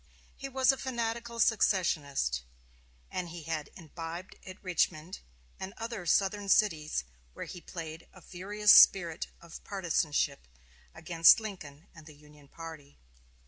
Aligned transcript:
He 0.35 0.49
was 0.49 0.71
a 0.71 0.79
fanatical 0.79 1.39
secessionist, 1.39 2.41
and 3.11 3.29
had 3.29 3.69
imbibed 3.75 4.35
at 4.43 4.63
Richmond 4.63 5.19
and 5.59 5.75
other 5.77 6.07
Southern 6.07 6.49
cities 6.49 7.03
where 7.33 7.45
he 7.45 7.61
played 7.61 8.07
a 8.11 8.19
furious 8.19 8.71
spirit 8.73 9.27
of 9.41 9.63
partizanship 9.63 10.47
against 10.95 11.39
Lincoln 11.39 11.87
and 11.93 12.07
the 12.07 12.15
Union 12.17 12.47
party. 12.47 12.97